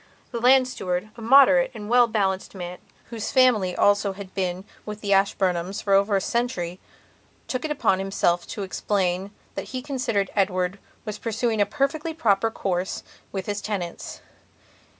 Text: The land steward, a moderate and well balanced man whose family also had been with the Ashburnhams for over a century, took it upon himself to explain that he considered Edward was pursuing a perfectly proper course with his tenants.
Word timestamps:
The 0.31 0.39
land 0.41 0.67
steward, 0.67 1.11
a 1.15 1.21
moderate 1.21 1.69
and 1.75 1.87
well 1.87 2.07
balanced 2.07 2.55
man 2.55 2.79
whose 3.11 3.31
family 3.31 3.75
also 3.75 4.13
had 4.13 4.33
been 4.33 4.65
with 4.83 5.01
the 5.01 5.13
Ashburnhams 5.13 5.79
for 5.83 5.93
over 5.93 6.15
a 6.15 6.19
century, 6.21 6.79
took 7.47 7.63
it 7.65 7.69
upon 7.69 7.99
himself 7.99 8.47
to 8.47 8.63
explain 8.63 9.29
that 9.53 9.65
he 9.77 9.83
considered 9.83 10.31
Edward 10.35 10.79
was 11.05 11.19
pursuing 11.19 11.61
a 11.61 11.67
perfectly 11.67 12.15
proper 12.15 12.49
course 12.49 13.03
with 13.31 13.45
his 13.45 13.61
tenants. 13.61 14.21